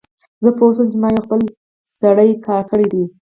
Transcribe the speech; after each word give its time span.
زه 0.43 0.49
پوه 0.57 0.71
شوم 0.75 0.87
چې 0.91 0.97
ما 1.01 1.09
یو 1.13 1.25
خپل 1.25 1.39
سری 1.99 2.31
کار 2.45 2.63
کړی 2.71 2.87
دی 2.93 3.03